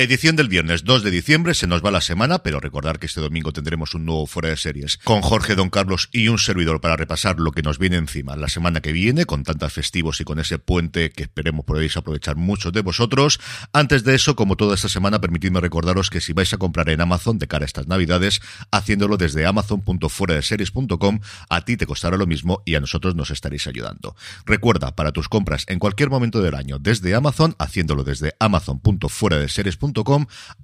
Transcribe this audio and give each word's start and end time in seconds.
Edición 0.00 0.34
del 0.34 0.48
viernes 0.48 0.84
2 0.84 1.02
de 1.02 1.10
diciembre, 1.10 1.52
se 1.52 1.66
nos 1.66 1.84
va 1.84 1.90
la 1.90 2.00
semana, 2.00 2.38
pero 2.38 2.58
recordar 2.58 2.98
que 2.98 3.04
este 3.04 3.20
domingo 3.20 3.52
tendremos 3.52 3.94
un 3.94 4.06
nuevo 4.06 4.26
Fuera 4.26 4.48
de 4.48 4.56
Series 4.56 4.96
con 4.96 5.20
Jorge 5.20 5.54
Don 5.54 5.68
Carlos 5.68 6.08
y 6.10 6.28
un 6.28 6.38
servidor 6.38 6.80
para 6.80 6.96
repasar 6.96 7.38
lo 7.38 7.52
que 7.52 7.60
nos 7.60 7.78
viene 7.78 7.98
encima 7.98 8.34
la 8.34 8.48
semana 8.48 8.80
que 8.80 8.92
viene, 8.92 9.26
con 9.26 9.42
tantas 9.42 9.74
festivos 9.74 10.18
y 10.22 10.24
con 10.24 10.40
ese 10.40 10.58
puente 10.58 11.10
que 11.10 11.24
esperemos 11.24 11.66
podéis 11.66 11.98
aprovechar 11.98 12.36
muchos 12.36 12.72
de 12.72 12.80
vosotros. 12.80 13.40
Antes 13.74 14.02
de 14.02 14.14
eso, 14.14 14.36
como 14.36 14.56
toda 14.56 14.74
esta 14.74 14.88
semana, 14.88 15.20
permitidme 15.20 15.60
recordaros 15.60 16.08
que 16.08 16.22
si 16.22 16.32
vais 16.32 16.50
a 16.54 16.56
comprar 16.56 16.88
en 16.88 17.02
Amazon 17.02 17.36
de 17.38 17.46
cara 17.46 17.64
a 17.64 17.66
estas 17.66 17.86
navidades, 17.86 18.40
haciéndolo 18.70 19.18
desde 19.18 19.44
amazon.fueradeseries.com, 19.44 21.20
a 21.50 21.64
ti 21.66 21.76
te 21.76 21.84
costará 21.84 22.16
lo 22.16 22.26
mismo 22.26 22.62
y 22.64 22.74
a 22.74 22.80
nosotros 22.80 23.16
nos 23.16 23.30
estaréis 23.30 23.66
ayudando. 23.66 24.16
Recuerda, 24.46 24.96
para 24.96 25.12
tus 25.12 25.28
compras 25.28 25.66
en 25.68 25.78
cualquier 25.78 26.08
momento 26.08 26.40
del 26.40 26.54
año 26.54 26.78
desde 26.78 27.14
Amazon, 27.14 27.54
haciéndolo 27.58 28.02
desde 28.02 28.34
amazon.fueradeseries.com, 28.40 29.89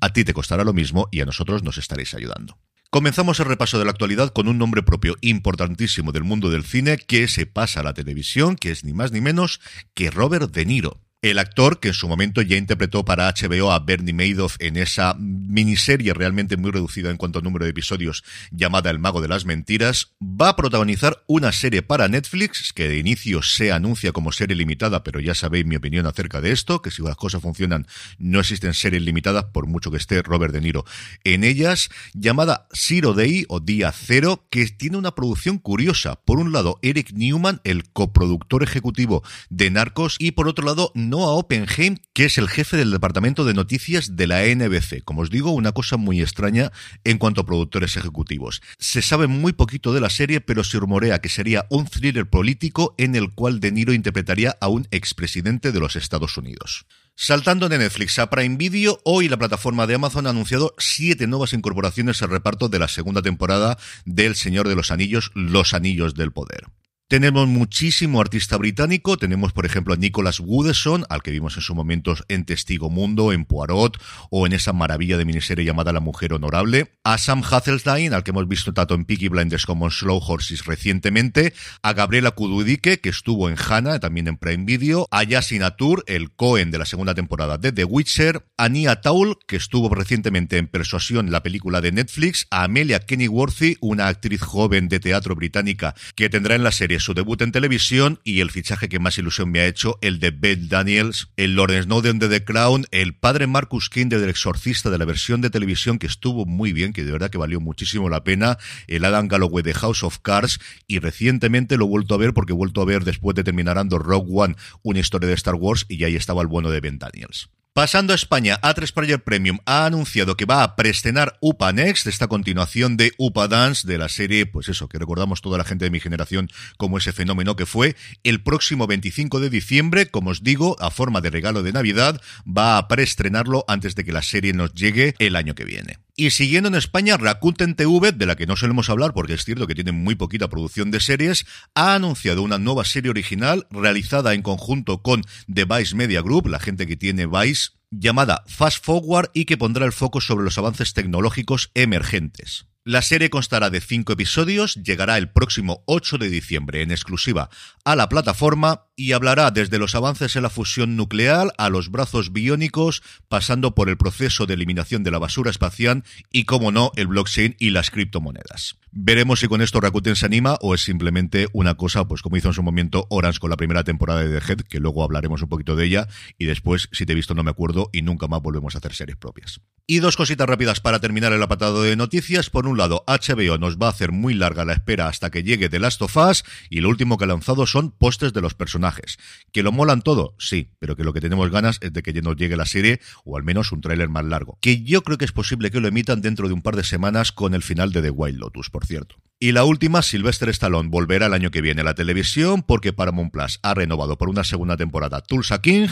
a 0.01 0.13
ti 0.13 0.25
te 0.25 0.35
costará 0.35 0.65
lo 0.65 0.73
mismo 0.73 1.09
y 1.11 1.21
a 1.21 1.25
nosotros 1.25 1.63
nos 1.63 1.79
estaréis 1.79 2.15
ayudando. 2.15 2.59
Comenzamos 2.91 3.41
el 3.41 3.47
repaso 3.47 3.79
de 3.79 3.85
la 3.85 3.91
actualidad 3.91 4.33
con 4.33 4.49
un 4.49 4.59
nombre 4.59 4.83
propio 4.83 5.17
importantísimo 5.21 6.13
del 6.13 6.25
mundo 6.25 6.51
del 6.51 6.65
cine 6.65 6.97
que 6.97 7.29
se 7.29 7.45
pasa 7.45 7.81
a 7.81 7.83
la 7.83 7.95
televisión, 7.95 8.57
que 8.57 8.71
es 8.71 8.85
ni 8.85 8.93
más 8.93 9.13
ni 9.13 9.21
menos 9.21 9.61
que 9.93 10.11
Robert 10.11 10.53
De 10.53 10.65
Niro. 10.65 11.01
El 11.21 11.39
actor, 11.39 11.81
que 11.81 11.89
en 11.89 11.95
su 11.95 12.09
momento 12.09 12.43
ya 12.43 12.57
interpretó 12.57 13.05
para 13.05 13.33
HBO 13.33 13.73
a 13.73 13.81
Bernie 13.81 14.15
Madoff 14.15 14.57
en 14.61 14.77
esa 14.77 15.17
miniserie 15.47 16.15
realmente 16.15 16.57
muy 16.57 16.71
reducida 16.71 17.11
en 17.11 17.17
cuanto 17.17 17.39
a 17.39 17.43
número 17.43 17.65
de 17.65 17.71
episodios 17.71 18.25
llamada 18.51 18.91
El 18.91 18.99
Mago 18.99 19.21
de 19.21 19.29
las 19.29 19.45
Mentiras, 19.45 20.13
va 20.23 20.51
a 20.51 20.57
protagonizar 20.57 21.23
una 21.27 21.53
serie 21.53 21.83
para 21.83 22.09
Netflix 22.09 22.73
que 22.73 22.89
de 22.89 22.99
inicio 22.99 23.43
se 23.43 23.73
anuncia 23.73 24.13
como 24.13 24.33
serie 24.33 24.57
limitada, 24.57 25.03
pero 25.03 25.21
ya 25.21 25.35
sabéis 25.35 25.67
mi 25.67 25.77
opinión 25.77 26.07
acerca 26.07 26.41
de 26.41 26.53
esto, 26.53 26.83
que 26.83 26.91
si 26.91 27.03
las 27.03 27.17
cosas 27.17 27.43
funcionan 27.43 27.87
no 28.19 28.41
existen 28.41 28.75
series 28.75 29.03
limitadas 29.03 29.45
por 29.53 29.67
mucho 29.67 29.91
que 29.91 29.97
esté 29.97 30.23
Robert 30.23 30.53
De 30.53 30.61
Niro 30.61 30.85
en 31.25 31.45
ellas, 31.45 31.89
llamada 32.15 32.67
Zero 32.75 33.15
Day 33.15 33.45
o 33.49 33.61
Día 33.61 33.93
Cero, 33.93 34.47
que 34.51 34.67
tiene 34.67 34.97
una 34.97 35.15
producción 35.15 35.59
curiosa. 35.59 36.17
Por 36.25 36.39
un 36.39 36.53
lado, 36.53 36.79
Eric 36.83 37.13
Newman, 37.13 37.61
el 37.65 37.89
coproductor 37.91 38.63
ejecutivo 38.63 39.23
de 39.51 39.71
Narcos, 39.71 40.17
y 40.19 40.33
por 40.33 40.49
otro 40.49 40.65
lado, 40.65 40.93
Noah 40.95 41.35
Oppenheim, 41.35 41.97
que 42.13 42.25
es 42.25 42.39
el 42.39 42.49
jefe 42.49 42.77
del 42.77 42.91
departamento 42.91 43.45
de 43.45 43.55
noticias 43.55 44.17
de 44.17 44.27
la 44.27 44.43
NBC. 44.43 45.03
Como 45.05 45.23
os 45.23 45.31
digo, 45.31 45.36
una 45.43 45.73
cosa 45.73 45.97
muy 45.97 46.21
extraña 46.21 46.73
en 47.05 47.19
cuanto 47.19 47.41
a 47.41 47.47
productores 47.47 47.97
ejecutivos. 47.97 48.63
Se 48.79 49.03
sabe 49.03 49.27
muy 49.27 49.53
poquito 49.53 49.93
de 49.93 50.01
la 50.01 50.11
serie, 50.11 50.41
pero 50.41 50.65
se 50.65 50.79
rumorea 50.79 51.21
que 51.21 51.29
sería 51.29 51.67
un 51.71 51.87
thriller 51.87 52.29
político 52.29 52.95
en 52.99 53.15
el 53.17 53.33
cual 53.33 53.61
De 53.61 53.73
Niro 53.73 53.93
interpretaría 53.93 54.57
a 54.61 54.69
un 54.69 54.87
expresidente 54.91 55.73
de 55.73 55.81
los 55.81 55.97
Estados 55.97 56.37
Unidos. 56.37 56.87
Saltando 57.15 57.69
de 57.69 57.79
Netflix 57.79 58.19
a 58.19 58.29
Prime 58.29 58.57
Video, 58.57 59.01
hoy 59.05 59.29
la 59.29 59.39
plataforma 59.39 59.87
de 59.87 59.95
Amazon 59.95 60.27
ha 60.27 60.31
anunciado 60.31 60.75
siete 60.77 61.27
nuevas 61.27 61.55
incorporaciones 61.55 62.21
al 62.23 62.29
reparto 62.29 62.69
de 62.69 62.79
la 62.79 62.89
segunda 62.89 63.23
temporada 63.23 63.79
del 64.05 64.35
Señor 64.35 64.69
de 64.69 64.77
los 64.77 64.91
Anillos, 64.91 65.31
Los 65.35 65.73
Anillos 65.73 66.15
del 66.15 66.33
Poder. 66.33 66.67
Tenemos 67.09 67.47
muchísimo 67.47 68.21
artista 68.21 68.57
británico, 68.57 69.17
tenemos 69.17 69.53
por 69.53 69.65
ejemplo 69.65 69.95
a 69.95 69.97
Nicholas 69.97 70.41
Woodson, 70.41 71.05
al 71.09 71.23
que 71.23 71.31
vimos 71.31 71.55
en 71.55 71.63
su 71.63 71.73
momento 71.73 72.17
en 72.27 72.45
Testigo 72.45 72.91
Mundo, 72.91 73.33
en 73.33 73.45
Poirot, 73.45 73.97
o 74.29 74.45
en 74.45 74.53
esa 74.53 74.73
maravilla 74.73 75.17
de 75.17 75.25
miniserie 75.25 75.65
llamada 75.65 75.93
La 75.93 76.01
Mujer 76.01 76.33
Honorable, 76.33 76.95
a 77.05 77.17
Sam 77.17 77.45
Hazeltine, 77.49 78.13
al 78.13 78.25
que 78.25 78.33
hemos 78.33 78.49
visto 78.49 78.75
tanto 78.75 78.97
en 78.97 79.05
Peaky 79.05 79.29
Blinders 79.29 79.67
como 79.67 79.87
en 79.87 79.93
Slow 79.93 80.21
Horses 80.21 80.65
recientemente, 80.65 81.55
a 81.81 81.93
Gabriela 81.93 82.33
Kududike, 82.33 82.99
que 82.99 83.09
estuvo 83.09 83.49
en 83.49 83.57
Hannah, 83.57 84.01
también 84.01 84.27
en 84.27 84.37
Prime 84.37 84.65
Video, 84.65 85.07
a 85.13 85.23
Yasin 85.23 85.63
Atur, 85.63 86.03
el 86.09 86.33
Cohen 86.33 86.73
de 86.73 86.79
la 86.79 86.87
segunda 86.87 87.15
temporada 87.15 87.57
de 87.57 87.71
The 87.71 87.85
Witcher, 87.85 88.49
a 88.57 88.69
Nia 88.69 89.01
Taul, 89.01 89.39
que 89.47 89.55
estuvo 89.55 89.95
recientemente 89.95 90.59
en 90.59 90.67
Persuasión, 90.67 91.31
la 91.31 91.45
película 91.45 91.81
de 91.81 91.93
Netflix, 91.93 92.49
a 92.51 92.65
Amelia 92.65 92.99
Kennyworthy, 92.99 93.77
una 93.81 94.09
actriz 94.09 94.43
joven 94.43 94.89
de 94.89 94.99
teatro 94.99 95.37
británica 95.37 95.95
que 96.17 96.29
tendrá 96.29 96.57
en 96.57 96.65
la 96.65 96.73
serie 96.73 96.96
su 97.01 97.15
debut 97.15 97.41
en 97.43 97.53
televisión 97.53 98.19
y 98.25 98.41
el 98.41 98.51
fichaje 98.51 98.89
que 98.89 98.99
más 98.99 99.19
ilusión 99.19 99.51
me 99.51 99.61
ha 99.61 99.67
hecho, 99.67 99.99
el 100.01 100.19
de 100.19 100.31
Beth 100.31 100.69
Daniels, 100.69 101.29
el 101.37 101.55
Lawrence 101.55 101.85
Snowden 101.85 102.19
de 102.19 102.29
The 102.29 102.45
Crown, 102.45 102.87
el 102.91 103.15
padre 103.15 103.47
Marcus 103.47 103.89
King 103.89 104.09
del 104.09 104.29
exorcista 104.29 104.91
de 104.91 104.99
la 104.99 105.05
versión 105.05 105.41
de 105.41 105.51
televisión 105.51 105.99
que 105.99 106.07
estuvo 106.07 106.47
muy 106.47 106.73
bien, 106.73 106.93
que 106.93 107.05
de 107.05 107.13
verdad 107.13 107.31
que 107.31 107.39
valió 107.39 107.61
muchísimo 107.61 108.09
la 108.09 108.25
pena, 108.25 108.59
el 108.87 109.05
Adam 109.05 109.29
Galloway 109.29 109.63
de 109.63 109.75
House 109.75 110.03
of 110.03 110.19
Cards 110.21 110.59
y 110.87 110.99
recientemente 110.99 111.77
lo 111.77 111.85
he 111.85 111.89
vuelto 111.89 112.15
a 112.15 112.19
ver 112.19 112.35
porque 112.35 112.53
he 112.53 112.57
vuelto 112.57 112.83
a 112.83 112.85
ver 112.85 113.05
después 113.05 113.35
de 113.35 113.45
terminar 113.45 113.77
Rogue 113.77 114.31
One, 114.33 114.57
una 114.83 115.01
historia 115.01 115.29
de 115.29 115.35
Star 115.35 115.55
Wars 115.55 115.87
y 115.89 116.03
ahí 116.05 116.17
estaba 116.17 116.43
el 116.43 116.49
bueno 116.49 116.71
de 116.71 116.81
Ben 116.81 116.99
Daniels. 116.99 117.49
Pasando 117.77 118.15
a 118.15 118.17
España, 118.17 118.59
A3 118.63 118.91
Player 118.91 119.23
Premium 119.23 119.59
ha 119.67 119.85
anunciado 119.85 120.35
que 120.35 120.47
va 120.47 120.63
a 120.63 120.77
preestenar 120.77 121.37
UPA 121.43 121.75
Next, 121.75 122.07
esta 122.07 122.27
continuación 122.27 122.97
de 122.97 123.13
UPA 123.19 123.49
Dance, 123.49 123.87
de 123.87 123.99
la 123.99 124.09
serie, 124.09 124.47
pues 124.47 124.71
eso, 124.71 124.89
que 124.89 124.99
recordamos 124.99 125.43
toda 125.43 125.59
la 125.59 125.65
gente 125.65 125.85
de 125.85 125.91
mi 125.91 126.01
generación 126.01 126.49
como 126.79 126.97
ese 126.97 127.13
fenómeno 127.13 127.55
que 127.55 127.67
fue, 127.67 127.95
el 128.25 128.43
próximo 128.43 128.87
25 128.87 129.41
de 129.41 129.51
diciembre, 129.51 130.07
como 130.07 130.31
os 130.31 130.43
digo, 130.43 130.79
a 130.81 130.91
forma 130.91 131.21
de 131.21 131.29
regalo 131.29 131.63
de 131.63 131.73
Navidad, 131.73 132.19
va 132.47 132.79
a 132.79 132.89
preestrenarlo 132.89 133.67
antes 133.69 133.95
de 133.95 134.07
que 134.07 134.13
la 134.13 134.23
serie 134.23 134.55
nos 134.55 134.73
llegue 134.73 135.15
el 135.19 135.37
año 135.37 135.55
que 135.55 135.67
viene. 135.67 136.06
Y 136.19 136.31
siguiendo 136.31 136.69
en 136.69 136.75
España, 136.75 137.19
Rakuten 137.19 137.75
TV, 137.75 138.13
de 138.13 138.25
la 138.25 138.37
que 138.37 138.47
no 138.47 138.57
solemos 138.57 138.89
hablar 138.89 139.13
porque 139.13 139.35
es 139.35 139.45
cierto 139.45 139.67
que 139.67 139.75
tiene 139.75 139.93
muy 139.93 140.15
poquita 140.15 140.49
producción 140.49 140.91
de 140.91 140.99
series, 140.99 141.45
ha 141.75 141.95
anunciado 141.95 142.43
una 142.43 142.57
nueva 142.57 142.87
serie 142.87 143.11
original 143.11 143.67
realizada 143.71 144.33
en 144.33 144.41
conjunto 144.41 145.03
con 145.03 145.25
The 145.53 145.67
Vice 145.67 145.95
Media 145.95 146.23
Group, 146.23 146.47
la 146.47 146.59
gente 146.59 146.87
que 146.87 146.97
tiene 146.97 147.27
Vice, 147.27 147.73
llamada 147.91 148.45
Fast 148.47 148.83
Forward 148.83 149.31
y 149.35 149.45
que 149.45 149.59
pondrá 149.59 149.85
el 149.85 149.93
foco 149.93 150.23
sobre 150.23 150.45
los 150.45 150.57
avances 150.57 150.95
tecnológicos 150.95 151.71
emergentes. 151.75 152.67
La 152.89 153.03
serie 153.03 153.31
constará 153.31 153.69
de 153.69 153.81
cinco 153.81 154.13
episodios, 154.13 154.77
llegará 154.77 155.19
el 155.19 155.29
próximo 155.29 155.83
8 155.87 156.19
de 156.19 156.29
diciembre 156.29 156.83
en 156.83 156.93
exclusiva 156.93 157.51
a 157.85 157.97
la 157.97 158.09
plataforma 158.09 158.85
y 158.95 159.11
hablará 159.11 159.51
desde 159.51 159.81
los 159.81 159.97
avances 159.97 160.37
en 160.37 160.45
la 160.45 160.51
fusión 160.51 160.95
nuclear 160.95 161.53
a 161.59 161.69
los 161.69 161.91
brazos 161.91 162.33
biónicos, 162.33 163.03
pasando 163.27 163.75
por 163.75 163.89
el 163.89 163.97
proceso 163.97 164.47
de 164.47 164.55
eliminación 164.55 165.03
de 165.03 165.11
la 165.11 165.19
basura 165.19 165.51
espacial 165.51 166.05
y, 166.31 166.45
como 166.45 166.71
no, 166.71 166.93
el 166.95 167.09
blockchain 167.09 167.57
y 167.59 167.71
las 167.71 167.91
criptomonedas. 167.91 168.77
Veremos 168.93 169.41
si 169.41 169.49
con 169.49 169.63
esto 169.63 169.81
Rakuten 169.81 170.15
se 170.15 170.27
anima 170.27 170.57
o 170.61 170.73
es 170.73 170.85
simplemente 170.85 171.49
una 171.53 171.75
cosa, 171.75 172.07
pues 172.07 172.23
como 172.23 172.37
hizo 172.37 172.51
en 172.51 172.55
su 172.55 172.63
momento 172.63 173.09
Orange 173.11 173.41
con 173.41 173.51
la 173.51 173.57
primera 173.57 173.83
temporada 173.83 174.23
de 174.23 174.39
The 174.39 174.53
Head, 174.53 174.61
que 174.61 174.79
luego 174.79 175.03
hablaremos 175.03 175.43
un 175.43 175.49
poquito 175.49 175.75
de 175.75 175.87
ella, 175.87 176.07
y 176.39 176.45
después, 176.45 176.89
si 176.93 177.05
te 177.05 177.15
he 177.15 177.17
visto, 177.17 177.35
no 177.35 177.43
me 177.43 177.51
acuerdo, 177.51 177.91
y 177.93 178.03
nunca 178.03 178.29
más 178.29 178.43
volvemos 178.43 178.77
a 178.77 178.79
hacer 178.79 178.95
series 178.95 179.17
propias. 179.17 179.61
Y 179.89 180.01
dos 180.01 180.17
cositas 180.17 180.49
rápidas 180.49 180.81
para 180.81 180.99
terminar 180.99 181.33
el 181.33 181.41
apartado 181.41 181.85
de 181.85 181.95
noticias. 181.95 182.51
Por 182.51 182.67
un 182.67 182.77
lado, 182.77 183.05
HBO 183.07 183.57
nos 183.57 183.79
va 183.79 183.87
a 183.87 183.91
hacer 183.91 184.11
muy 184.11 184.35
larga 184.35 184.65
la 184.65 184.73
espera 184.73 185.07
hasta 185.07 185.31
que 185.31 185.45
llegue 185.45 185.69
The 185.69 185.79
Last 185.79 186.03
of 186.03 186.17
Us, 186.17 186.43
y 186.69 186.81
lo 186.81 186.89
último 186.89 187.17
que 187.17 187.23
ha 187.23 187.29
lanzado 187.29 187.69
son 187.69 187.93
postes 187.93 188.33
de 188.33 188.41
los 188.41 188.55
personajes. 188.55 189.17
¿Que 189.53 189.63
lo 189.63 189.71
molan 189.71 190.03
todo? 190.03 190.35
Sí, 190.41 190.73
pero 190.81 190.97
que 190.97 191.05
lo 191.05 191.13
que 191.13 191.21
tenemos 191.21 191.53
ganas 191.53 191.79
es 191.83 191.93
de 191.93 192.03
que 192.03 192.21
nos 192.21 192.35
llegue 192.35 192.57
la 192.57 192.67
serie, 192.67 193.01
o 193.25 193.37
al 193.37 193.45
menos 193.45 193.71
un 193.71 193.81
tráiler 193.81 194.09
más 194.09 194.25
largo. 194.25 194.59
Que 194.61 194.83
yo 194.83 195.03
creo 195.03 195.19
que 195.19 195.25
es 195.25 195.31
posible 195.31 195.71
que 195.71 195.79
lo 195.79 195.87
emitan 195.87 196.21
dentro 196.21 196.49
de 196.49 196.55
un 196.55 196.63
par 196.63 196.75
de 196.75 196.83
semanas 196.83 197.31
con 197.31 197.55
el 197.55 197.63
final 197.63 197.93
de 197.93 198.03
The 198.03 198.11
Wild 198.11 198.41
Lotus, 198.41 198.71
por 198.71 198.87
cierto. 198.87 199.17
Y 199.39 199.53
la 199.53 199.65
última, 199.65 200.01
Sylvester 200.01 200.49
Stallone 200.49 200.89
volverá 200.89 201.27
el 201.27 201.35
año 201.35 201.51
que 201.51 201.61
viene 201.61 201.83
a 201.83 201.85
la 201.85 201.95
televisión 201.95 202.63
porque 202.63 202.95
Paramount 202.95 203.31
Plus 203.31 203.59
ha 203.63 203.75
renovado 203.75 204.17
por 204.17 204.31
una 204.31 204.45
segunda 204.45 204.79
temporada 204.79 205.21
Tulsa 205.21 205.61
King. 205.61 205.89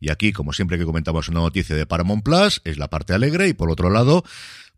Y 0.00 0.10
aquí, 0.10 0.32
como 0.32 0.52
siempre 0.52 0.78
que 0.78 0.84
comentamos 0.84 1.28
una 1.28 1.38
noticia 1.38 1.76
de 1.76 1.86
Paramount 1.86 2.24
Plus, 2.24 2.60
es 2.64 2.76
la 2.76 2.88
parte 2.88 3.14
alegre. 3.14 3.46
Y 3.46 3.52
por 3.52 3.70
otro 3.70 3.90
lado, 3.90 4.24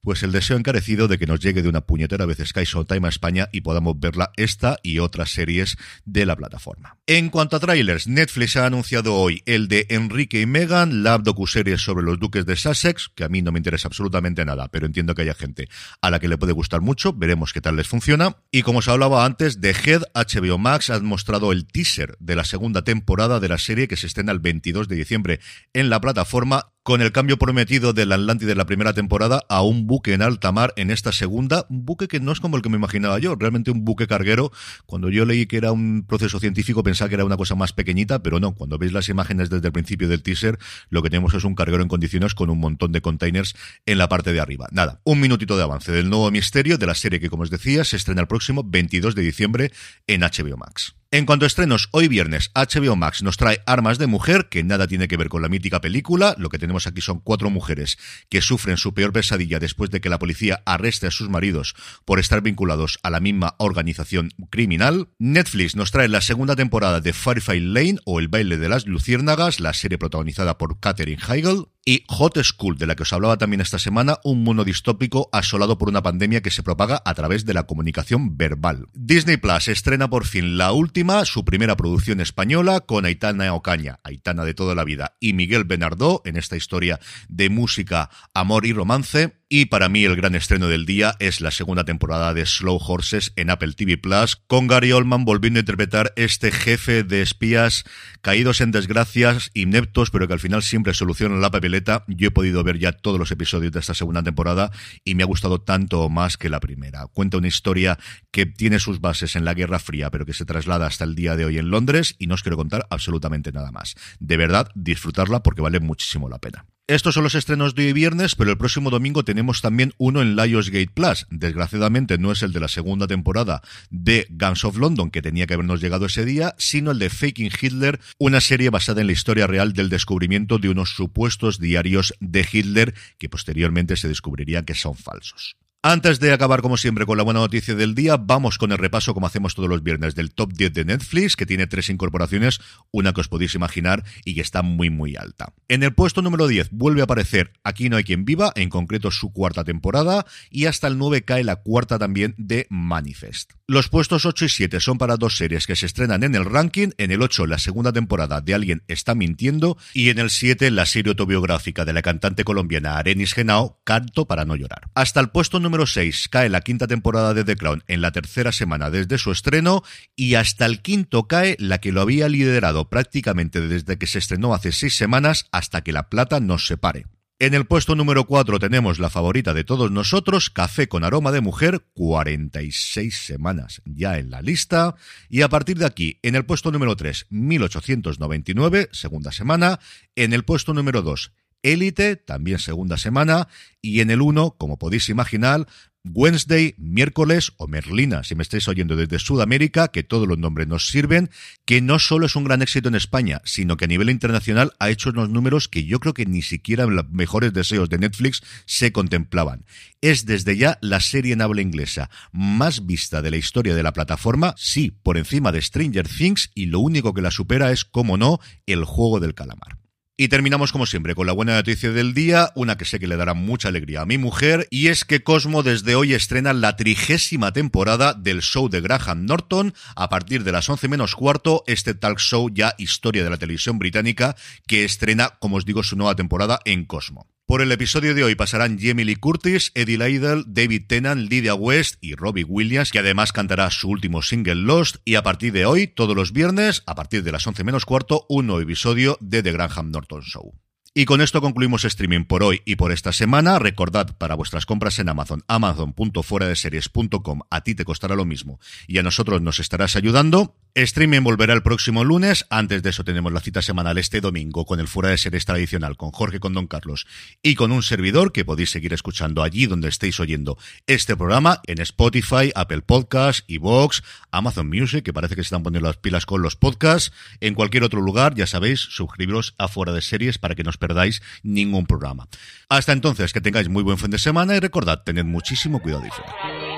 pues 0.03 0.23
el 0.23 0.33
deseo 0.33 0.57
encarecido 0.57 1.09
de 1.09 1.19
que 1.19 1.27
nos 1.27 1.41
llegue 1.41 1.63
de 1.63 1.69
una 1.69 1.83
puñetera 1.83 2.27
vez 2.27 2.39
Sky 2.45 2.65
Showtime 2.65 3.07
a 3.07 3.11
España 3.11 3.49
y 3.53 3.61
podamos 3.61 3.99
verla 3.99 4.33
esta 4.37 4.79
y 4.83 4.99
otras 4.99 5.31
series 5.31 5.77
de 6.05 6.27
la 6.27 6.37
plataforma. 6.37 6.97
En 7.07 7.29
cuanto 7.29 7.57
a 7.57 7.61
trailers, 7.61 8.07
Netflix 8.07 8.57
ha 8.57 8.67
anunciado 8.67 9.15
hoy 9.15 9.43
el 9.47 9.69
de 9.69 9.87
Enrique 9.91 10.41
y 10.41 10.47
Meghan, 10.47 11.03
la 11.03 11.19
docuserie 11.19 11.79
sobre 11.79 12.05
los 12.05 12.19
duques 12.19 12.47
de 12.47 12.57
Sussex, 12.57 13.11
que 13.15 13.25
a 13.25 13.29
mí 13.29 13.43
no 13.43 13.53
me 13.53 13.59
interesa 13.59 13.89
absolutamente 13.89 14.45
nada, 14.45 14.69
pero 14.69 14.87
entiendo 14.87 15.15
que 15.15 15.23
haya 15.23 15.35
gente 15.35 15.69
a 16.01 16.11
la 16.11 16.19
que 16.19 16.29
le 16.29 16.39
puede 16.39 16.53
gustar 16.53 16.81
mucho, 16.81 17.13
veremos 17.13 17.53
qué 17.53 17.61
tal 17.61 17.77
les 17.77 17.89
funciona. 17.89 18.37
Y 18.51 18.63
como 18.63 18.79
os 18.79 18.89
hablaba 18.89 19.25
antes, 19.25 19.61
de 19.61 19.71
Head 19.71 20.03
HBO 20.15 20.59
Max 20.59 20.91
ha 20.91 21.01
mostrado 21.01 21.53
el 21.53 21.67
teaser 21.67 22.17
de 22.21 22.37
la 22.37 22.45
segunda 22.45 22.83
temporada 22.83 23.41
de 23.41 23.49
la 23.49 23.59
serie 23.59 23.89
que 23.89 23.97
se 23.97 24.07
estrena 24.07 24.33
el 24.33 24.39
22 24.39 24.89
de 24.89 24.97
diciembre 24.97 25.41
en 25.73 25.91
la 25.91 26.01
plataforma 26.01 26.73
con 26.83 27.03
el 27.03 27.13
cambio 27.13 27.39
prometido 27.39 27.93
del 27.93 28.11
Atlántida 28.11 28.49
de 28.49 28.55
la 28.55 28.65
primera 28.65 28.95
temporada 28.95 29.45
a 29.51 29.63
un 29.63 29.87
buque 29.87 30.15
en 30.15 30.23
alta 30.23 30.51
mar 30.51 30.73
en 30.77 30.91
esta 30.91 31.13
segunda, 31.13 31.67
un 31.69 31.85
buque 31.85 32.09
que 32.09 32.21
no 32.21 32.33
es 32.33 32.41
como 32.41 32.57
el 32.57 32.63
que 32.63 32.71
me 32.71 32.77
imaginaba 32.77 33.19
yo, 33.19 33.37
realmente 33.37 33.71
un 33.71 33.85
buque 33.85 34.07
carguero. 34.07 34.51
Cuando 34.87 35.11
yo 35.11 35.27
leí 35.27 35.47
que 35.47 35.59
era 35.59 35.73
un 35.73 36.05
proceso 36.07 36.41
científico 36.41 36.83
pensaba 36.83 37.11
que 37.11 37.17
era 37.17 37.25
una 37.25 37.37
cosa 37.37 37.55
más 37.55 37.75
pequeñita, 37.75 38.23
pero 38.23 38.41
no, 38.41 38.55
cuando 38.55 38.79
veis 38.79 38.93
las 38.93 39.09
imágenes 39.11 39.51
desde 39.51 39.67
el 39.67 39.73
principio 39.73 40.09
del 40.09 40.23
teaser, 40.23 40.59
lo 40.89 41.03
que 41.03 41.11
tenemos 41.11 41.35
es 41.35 41.45
un 41.45 41.55
carguero 41.55 41.83
en 41.83 41.89
condiciones 41.89 42.35
con 42.35 42.49
un 42.49 42.59
montón 42.59 42.93
de 42.93 43.03
containers 43.03 43.55
en 43.85 43.99
la 43.99 44.09
parte 44.09 44.33
de 44.33 44.41
arriba. 44.41 44.67
Nada, 44.73 45.01
un 45.05 45.21
minutito 45.21 45.57
de 45.59 45.65
avance 45.65 45.93
del 45.93 46.09
nuevo 46.09 46.31
misterio 46.31 46.79
de 46.79 46.87
la 46.87 46.95
serie 46.95 47.21
que, 47.21 47.29
como 47.29 47.43
os 47.43 47.51
decía, 47.51 47.85
se 47.85 47.97
estrena 47.97 48.23
el 48.23 48.29
próximo 48.29 48.65
22 48.65 49.15
de 49.15 49.23
diciembre 49.23 49.73
en 50.07 50.23
HBO 50.23 50.57
Max. 50.57 51.00
En 51.13 51.27
cuanto 51.27 51.45
a 51.45 51.49
estrenos, 51.49 51.89
hoy 51.91 52.07
viernes 52.07 52.53
HBO 52.55 52.95
Max 52.95 53.25
nos 53.25 53.37
trae 53.37 53.65
Armas 53.67 53.99
de 53.99 54.07
Mujer, 54.07 54.47
que 54.49 54.63
nada 54.63 54.87
tiene 54.87 55.09
que 55.09 55.17
ver 55.17 55.29
con 55.29 55.43
la 55.43 55.49
mítica 55.49 55.81
película. 55.81 56.37
Lo 56.39 56.51
que 56.51 56.59
tenemos 56.61 56.87
aquí 56.87 57.01
son 57.01 57.19
cuatro 57.19 57.51
mujeres 57.51 57.99
que 58.29 58.41
sufren 58.41 58.77
su 58.77 58.95
peor 58.95 59.13
pesadilla 59.13 59.59
después 59.59 59.91
de 59.91 60.01
que 60.01 60.09
la 60.09 60.21
policía 60.21 60.63
arreste 60.67 61.09
a 61.09 61.11
sus 61.11 61.29
maridos 61.29 61.75
por 62.05 62.21
estar 62.21 62.43
vinculados 62.43 63.01
a 63.03 63.11
la 63.11 63.19
misma 63.19 63.57
organización 63.59 64.31
criminal. 64.51 65.09
Netflix 65.19 65.75
nos 65.75 65.91
trae 65.91 66.07
la 66.07 66.21
segunda 66.21 66.55
temporada 66.55 67.01
de 67.01 67.13
Firefly 67.13 67.59
Lane 67.59 67.99
o 68.05 68.21
El 68.21 68.29
baile 68.29 68.57
de 68.57 68.69
las 68.69 68.87
luciérnagas, 68.87 69.59
la 69.59 69.73
serie 69.73 69.99
protagonizada 69.99 70.59
por 70.59 70.79
Katherine 70.79 71.21
Heigl. 71.29 71.67
Y 71.91 72.05
Hot 72.07 72.41
School, 72.45 72.79
de 72.79 72.87
la 72.87 72.95
que 72.95 73.03
os 73.03 73.13
hablaba 73.13 73.37
también 73.37 73.61
esta 73.61 73.81
semana, 73.81 74.19
un 74.23 74.45
mundo 74.45 74.63
distópico 74.63 75.29
asolado 75.33 75.77
por 75.77 75.89
una 75.89 76.05
pandemia 76.05 76.41
que 76.41 76.53
se 76.53 76.63
propaga 76.63 77.03
a 77.05 77.15
través 77.15 77.45
de 77.47 77.53
la 77.53 77.65
comunicación 77.65 78.37
verbal. 78.37 78.87
Disney 78.93 79.39
Plus 79.39 79.67
estrena 79.67 80.09
por 80.09 80.25
fin 80.25 80.57
la 80.57 80.71
última, 80.71 81.25
su 81.25 81.45
primera 81.45 81.77
producción 81.77 82.21
española, 82.21 82.79
con 82.79 83.07
Aitana 83.07 83.53
Ocaña, 83.55 83.99
Aitana 84.05 84.45
de 84.45 84.55
toda 84.55 84.77
la 84.77 84.85
vida, 84.85 85.17
y 85.19 85.33
Miguel 85.33 85.65
Benardó, 85.65 86.23
en 86.25 86.37
esta 86.37 86.57
historia 86.57 87.01
de 87.29 87.51
música, 87.51 88.09
amor 88.35 88.67
y 88.67 88.73
romance. 88.73 89.40
Y 89.53 89.65
para 89.65 89.89
mí 89.89 90.05
el 90.05 90.15
gran 90.15 90.37
estreno 90.37 90.69
del 90.69 90.87
día 90.87 91.17
es 91.19 91.41
la 91.41 91.51
segunda 91.51 91.83
temporada 91.83 92.33
de 92.35 92.47
Slow 92.47 92.79
Horses 92.81 93.33
en 93.35 93.51
Apple 93.51 93.73
TV 93.73 93.99
Plus, 93.99 94.37
con 94.47 94.69
Gary 94.69 94.93
Oldman 94.93 95.25
volviendo 95.25 95.59
a 95.59 95.63
interpretar 95.63 96.13
este 96.15 96.53
jefe 96.53 97.03
de 97.03 97.21
espías 97.21 97.83
caídos 98.21 98.61
en 98.61 98.71
desgracias, 98.71 99.51
ineptos, 99.53 100.13
pero 100.13 100.29
que 100.29 100.35
al 100.35 100.39
final 100.39 100.63
siempre 100.63 100.95
solucionan 100.95 101.41
la 101.41 101.51
papeleta. 101.51 102.05
Yo 102.07 102.29
he 102.29 102.31
podido 102.31 102.63
ver 102.63 102.79
ya 102.79 102.93
todos 102.93 103.19
los 103.19 103.33
episodios 103.33 103.73
de 103.73 103.81
esta 103.81 103.93
segunda 103.93 104.23
temporada 104.23 104.71
y 105.03 105.17
me 105.17 105.25
ha 105.25 105.27
gustado 105.27 105.61
tanto 105.61 106.03
o 106.03 106.09
más 106.09 106.37
que 106.37 106.49
la 106.49 106.61
primera. 106.61 107.09
Cuenta 107.09 107.39
una 107.39 107.49
historia 107.49 107.99
que 108.31 108.47
tiene 108.47 108.79
sus 108.79 109.01
bases 109.01 109.35
en 109.35 109.45
la 109.45 109.55
Guerra 109.55 109.81
Fría, 109.81 110.13
pero 110.13 110.27
que 110.27 110.33
se 110.33 110.45
traslada 110.45 110.87
hasta 110.87 111.03
el 111.03 111.17
día 111.17 111.35
de 111.35 111.47
hoy 111.47 111.59
en 111.59 111.71
Londres 111.71 112.15
y 112.21 112.29
no 112.29 112.37
os 112.37 112.45
quiero 112.45 112.57
contar 112.57 112.87
absolutamente 112.89 113.51
nada 113.51 113.73
más. 113.73 113.97
De 114.21 114.37
verdad, 114.37 114.71
disfrutarla 114.77 115.43
porque 115.43 115.61
vale 115.61 115.81
muchísimo 115.81 116.29
la 116.29 116.39
pena. 116.39 116.67
Estos 116.91 117.15
son 117.15 117.23
los 117.23 117.37
estrenos 117.37 117.77
de 117.77 117.87
hoy 117.87 117.93
viernes, 117.93 118.35
pero 118.35 118.51
el 118.51 118.59
próximo 118.59 118.91
domingo 118.91 119.23
tenemos 119.23 119.63
también 119.63 119.93
uno 119.97 120.23
en 120.23 120.35
Lionsgate 120.35 120.91
Plus. 120.93 121.25
Desgraciadamente 121.31 122.19
no 122.19 122.33
es 122.33 122.43
el 122.43 122.53
de 122.53 122.59
la 122.59 122.67
segunda 122.67 123.07
temporada 123.07 123.63
de 123.91 124.27
Guns 124.29 124.65
of 124.65 124.77
London, 124.77 125.13
que 125.13 125.23
tenía 125.23 125.47
que 125.47 125.55
habernos 125.55 125.81
llegado 125.81 126.07
ese 126.07 126.25
día, 126.25 126.57
sino 126.59 126.91
el 126.91 126.99
de 126.99 127.09
Faking 127.09 127.53
Hitler, 127.63 128.01
una 128.19 128.41
serie 128.41 128.71
basada 128.71 129.03
en 129.03 129.07
la 129.07 129.13
historia 129.13 129.47
real 129.47 129.73
del 129.73 129.89
descubrimiento 129.89 130.59
de 130.59 130.69
unos 130.69 130.91
supuestos 130.97 131.61
diarios 131.61 132.13
de 132.19 132.45
Hitler 132.53 132.93
que 133.19 133.29
posteriormente 133.29 133.97
se 133.97 134.09
descubriría 134.09 134.65
que 134.65 134.75
son 134.75 134.97
falsos. 134.97 135.55
Antes 135.83 136.21
de 136.21 136.31
acabar, 136.31 136.61
como 136.61 136.77
siempre, 136.77 137.07
con 137.07 137.17
la 137.17 137.23
buena 137.23 137.41
noticia 137.41 137.75
del 137.75 137.95
día, 137.95 138.19
vamos 138.19 138.59
con 138.59 138.71
el 138.71 138.77
repaso, 138.77 139.15
como 139.15 139.27
hacemos 139.27 139.55
todos 139.55 139.71
los 139.71 139.83
viernes, 139.83 140.15
del 140.15 140.31
top 140.31 140.53
10 140.53 140.75
de 140.75 140.85
Netflix, 140.85 141.37
que 141.37 141.47
tiene 141.47 141.67
tres 141.67 141.89
incorporaciones, 141.89 142.61
una 142.93 143.15
que 143.15 143.23
os 143.23 143.29
podéis 143.29 143.55
imaginar 143.55 144.05
y 144.27 144.35
que 144.35 144.43
está 144.43 144.61
muy, 144.61 144.91
muy 144.91 145.17
alta. 145.17 145.55
En 145.69 145.83
el 145.83 145.95
puesto 145.95 146.21
número 146.21 146.49
10 146.49 146.69
vuelve 146.71 147.01
a 147.01 147.05
aparecer 147.05 147.55
Aquí 147.65 147.89
no 147.89 147.97
hay 147.97 148.05
quien 148.05 148.27
viva, 148.27 148.53
en 148.57 148.69
concreto 148.69 149.11
su 149.11 149.33
cuarta 149.33 149.65
temporada, 149.65 150.27
y 150.51 150.67
hasta 150.67 150.87
el 150.87 150.99
9 150.99 151.25
cae 151.25 151.45
la 151.45 151.57
cuarta 151.57 151.99
también 151.99 152.35
de 152.37 152.67
Manifest. 152.69 153.53
Los 153.71 153.89
puestos 153.89 154.27
8 154.27 154.47
y 154.47 154.49
7 154.49 154.81
son 154.81 154.99
para 154.99 155.17
dos 155.17 155.37
series 155.37 155.69
que 155.69 155.77
se 155.77 155.87
estrenan 155.87 156.25
en 156.25 156.35
el 156.35 156.45
ranking, 156.45 156.89
en 156.99 157.13
el 157.13 157.23
8 157.23 157.47
la 157.47 157.57
segunda 157.57 157.93
temporada 157.93 158.41
de 158.41 158.53
Alguien 158.53 158.83
está 158.89 159.15
mintiendo, 159.15 159.79
y 159.95 160.09
en 160.09 160.19
el 160.19 160.31
7 160.31 160.73
la 160.73 160.87
serie 160.87 161.11
autobiográfica 161.11 161.85
de 161.85 161.93
la 161.93 162.03
cantante 162.03 162.43
colombiana 162.43 162.99
Arenis 162.99 163.33
Genao, 163.33 163.81
Canto 163.85 164.27
para 164.27 164.45
no 164.45 164.57
llorar. 164.57 164.91
Hasta 164.97 165.21
el 165.21 165.29
puesto 165.29 165.59
número 165.61 165.71
número 165.71 165.87
6 165.87 166.27
cae 166.31 166.49
la 166.49 166.63
quinta 166.63 166.89
temporada 166.89 167.33
de 167.33 167.45
The 167.45 167.55
Crown 167.55 167.85
en 167.87 168.01
la 168.01 168.11
tercera 168.11 168.51
semana 168.51 168.91
desde 168.91 169.19
su 169.19 169.31
estreno 169.31 169.85
y 170.17 170.35
hasta 170.35 170.67
el 170.67 170.83
quinto 170.83 171.29
cae 171.29 171.55
la 171.61 171.79
que 171.79 171.93
lo 171.93 172.01
había 172.01 172.29
liderado 172.29 172.91
prácticamente 172.91 173.61
desde 173.61 173.99
que 173.99 174.09
se 174.09 174.19
estrenó 174.19 174.53
hace 174.53 174.73
seis 174.73 174.97
semanas 174.97 175.47
hasta 175.53 175.83
que 175.83 175.93
la 175.93 176.09
plata 176.09 176.41
nos 176.41 176.67
separe. 176.67 177.07
En 177.43 177.55
el 177.55 177.65
puesto 177.65 177.95
número 177.95 178.27
4 178.27 178.59
tenemos 178.59 178.99
la 178.99 179.09
favorita 179.09 179.55
de 179.55 179.65
todos 179.65 179.91
nosotros, 179.91 180.51
Café 180.51 180.89
con 180.89 181.05
aroma 181.05 181.33
de 181.33 181.41
mujer, 181.41 181.87
46 181.95 183.17
semanas 183.17 183.81
ya 183.87 184.19
en 184.19 184.31
la 184.31 184.43
lista. 184.43 184.95
Y 185.31 185.41
a 185.41 185.49
partir 185.49 185.79
de 185.79 185.87
aquí, 185.87 186.19
en 186.21 186.35
el 186.35 186.45
puesto 186.45 186.71
número 186.71 186.97
3, 186.97 187.29
1899, 187.31 188.91
segunda 188.93 189.33
semana. 189.33 189.81
En 190.17 190.35
el 190.35 190.45
puesto 190.45 190.75
número 190.75 191.01
2, 191.01 191.33
Élite, 191.63 192.17
también 192.17 192.59
segunda 192.59 192.97
semana, 192.97 193.49
y 193.83 194.01
en 194.01 194.11
el 194.11 194.23
1, 194.23 194.57
como 194.59 194.79
podéis 194.79 195.09
imaginar, 195.09 195.67
Wednesday, 196.03 196.75
miércoles 196.79 197.53
o 197.59 197.67
Merlina, 197.67 198.25
si 198.25 198.35
me 198.35 198.43
estáis 198.43 198.67
oyendo 198.69 198.97
desde 198.97 199.19
Sudamérica, 199.19 199.89
que 199.89 200.03
todos 200.03 200.27
los 200.27 200.39
nombres 200.39 200.67
nos 200.67 200.89
sirven, 200.89 201.29
que 201.67 201.83
no 201.83 201.99
solo 201.99 202.25
es 202.25 202.37
un 202.37 202.45
gran 202.45 202.63
éxito 202.63 202.89
en 202.89 202.95
España, 202.95 203.43
sino 203.45 203.77
que 203.77 203.85
a 203.85 203.89
nivel 203.89 204.09
internacional 204.09 204.73
ha 204.79 204.89
hecho 204.89 205.11
unos 205.11 205.29
números 205.29 205.69
que 205.69 205.85
yo 205.85 206.01
creo 206.01 206.15
que 206.15 206.25
ni 206.25 206.41
siquiera 206.41 206.85
en 206.85 206.97
los 206.97 207.11
mejores 207.11 207.53
deseos 207.53 207.91
de 207.91 207.99
Netflix 207.99 208.43
se 208.65 208.93
contemplaban. 208.93 209.67
Es 210.01 210.25
desde 210.25 210.57
ya 210.57 210.79
la 210.81 211.01
serie 211.01 211.35
en 211.35 211.43
habla 211.43 211.61
inglesa 211.61 212.09
más 212.33 212.87
vista 212.87 213.21
de 213.21 213.33
la 213.33 213.37
historia 213.37 213.75
de 213.75 213.83
la 213.83 213.93
plataforma, 213.93 214.55
sí, 214.57 214.91
por 215.03 215.19
encima 215.19 215.53
de 215.53 215.61
Stranger 215.61 216.09
Things, 216.09 216.51
y 216.55 216.67
lo 216.67 216.81
único 216.81 217.13
que 217.13 217.23
la 217.23 217.31
supera 217.31 217.73
es, 217.73 217.85
como 217.85 218.17
no, 218.17 218.41
el 218.65 218.85
juego 218.85 219.21
del 219.21 219.35
calamar. 219.35 219.81
Y 220.21 220.29
terminamos 220.29 220.71
como 220.71 220.85
siempre 220.85 221.15
con 221.15 221.27
la 221.27 221.33
buena 221.33 221.55
noticia 221.55 221.93
del 221.93 222.13
día, 222.13 222.53
una 222.55 222.77
que 222.77 222.85
sé 222.85 223.01
que 223.01 223.07
le 223.07 223.17
dará 223.17 223.33
mucha 223.33 223.69
alegría 223.69 224.03
a 224.03 224.05
mi 224.05 224.19
mujer, 224.19 224.69
y 224.69 224.89
es 224.89 225.07
que 225.07 225.23
Cosmo 225.23 225.63
desde 225.63 225.95
hoy 225.95 226.13
estrena 226.13 226.53
la 226.53 226.77
trigésima 226.77 227.55
temporada 227.55 228.13
del 228.13 228.43
show 228.43 228.69
de 228.69 228.83
Graham 228.83 229.25
Norton, 229.25 229.73
a 229.97 230.11
partir 230.11 230.45
de 230.45 230.53
las 230.53 230.69
once 230.69 230.89
menos 230.89 231.15
cuarto, 231.15 231.65
este 231.67 231.95
talk 231.95 232.19
show 232.19 232.51
ya 232.53 232.75
historia 232.77 233.25
de 233.25 233.31
la 233.31 233.39
televisión 233.39 233.79
británica, 233.79 234.37
que 234.67 234.85
estrena, 234.85 235.39
como 235.39 235.57
os 235.57 235.65
digo, 235.65 235.83
su 235.83 235.97
nueva 235.97 236.17
temporada 236.17 236.61
en 236.67 236.85
Cosmo. 236.85 237.27
Por 237.51 237.63
el 237.63 237.73
episodio 237.73 238.15
de 238.15 238.23
hoy 238.23 238.37
pasarán 238.37 238.79
Jamie 238.79 239.17
Curtis, 239.17 239.73
Eddie 239.75 239.99
Lidl, 239.99 240.45
David 240.47 240.85
Tennant, 240.87 241.29
Lydia 241.29 241.57
West 241.57 241.97
y 242.01 242.15
Robbie 242.15 242.45
Williams, 242.45 242.93
que 242.93 243.01
además 243.01 243.33
cantará 243.33 243.69
su 243.73 243.89
último 243.89 244.23
single 244.23 244.55
Lost. 244.55 244.99
Y 245.05 245.17
a 245.17 245.25
partir 245.25 245.53
de 245.53 245.67
hoy, 245.67 245.89
todos 245.89 246.15
los 246.15 246.33
viernes, 246.33 246.85
a 246.87 246.95
partir 246.95 247.25
de 247.25 247.33
las 247.33 247.45
once 247.49 247.65
menos 247.65 247.87
cuarto, 247.87 248.25
un 248.29 248.47
nuevo 248.47 248.63
episodio 248.63 249.19
de 249.21 249.43
The 249.43 249.51
Graham 249.51 249.91
Norton 249.91 250.23
Show. 250.23 250.55
Y 250.93 251.05
con 251.05 251.21
esto 251.21 251.41
concluimos 251.41 251.85
streaming 251.85 252.25
por 252.25 252.43
hoy 252.43 252.63
y 252.65 252.75
por 252.75 252.91
esta 252.91 253.13
semana. 253.13 253.61
Recordad 253.61 254.17
para 254.19 254.35
vuestras 254.35 254.67
compras 254.67 254.99
en 254.99 255.09
Amazon, 255.09 255.45
amazon.fueradeseries.com, 255.47 257.43
a 257.49 257.61
ti 257.61 257.77
te 257.77 257.85
costará 257.85 258.17
lo 258.17 258.25
mismo 258.25 258.59
y 258.89 258.99
a 258.99 259.05
nosotros 259.05 259.41
nos 259.41 259.61
estarás 259.61 259.95
ayudando. 259.95 260.57
Streaming 260.75 261.23
volverá 261.23 261.53
el 261.53 261.65
próximo 261.65 262.05
lunes. 262.05 262.47
Antes 262.49 262.85
de 262.85 262.91
eso 262.91 263.03
tenemos 263.03 263.33
la 263.33 263.41
cita 263.41 263.61
semanal 263.61 263.99
este 263.99 264.21
domingo 264.21 264.65
con 264.65 264.79
el 264.79 264.87
Fuera 264.87 265.09
de 265.11 265.19
Series 265.19 265.45
tradicional 265.45 265.97
con 265.97 266.13
Jorge 266.13 266.39
con 266.39 266.53
Don 266.53 266.69
Carlos 266.69 267.09
y 267.43 267.57
con 267.57 267.73
un 267.73 267.83
servidor 267.83 268.31
que 268.31 268.45
podéis 268.45 268.71
seguir 268.71 268.93
escuchando 268.93 269.43
allí 269.43 269.67
donde 269.67 269.89
estéis 269.89 270.21
oyendo 270.21 270.59
este 270.87 271.17
programa 271.17 271.61
en 271.67 271.81
Spotify, 271.81 272.53
Apple 272.55 272.83
Podcasts, 272.83 273.45
Evox, 273.49 274.05
Amazon 274.31 274.69
Music, 274.69 275.05
que 275.05 275.13
parece 275.13 275.35
que 275.35 275.43
se 275.43 275.47
están 275.47 275.65
poniendo 275.65 275.89
las 275.89 275.97
pilas 275.97 276.25
con 276.25 276.41
los 276.41 276.55
podcasts. 276.55 277.13
En 277.41 277.55
cualquier 277.55 277.83
otro 277.83 278.01
lugar, 278.01 278.37
ya 278.37 278.47
sabéis, 278.47 278.81
suscribiros 278.81 279.55
a 279.59 279.67
Fuera 279.67 279.93
de 279.93 280.03
Series 280.03 280.39
para 280.39 280.55
que 280.55 280.63
no 280.63 280.71
os 280.71 280.79
perdáis 280.81 281.23
ningún 281.45 281.87
programa. 281.87 282.27
Hasta 282.69 282.93
entonces, 282.93 283.33
que 283.33 283.41
tengáis 283.41 283.69
muy 283.69 283.85
buen 283.85 283.99
fin 283.99 284.11
de 284.11 284.19
semana 284.19 284.57
y 284.57 284.59
recordad, 284.59 285.05
tened 285.05 285.25
muchísimo 285.25 285.81
cuidado 285.81 286.07
y. 286.07 286.70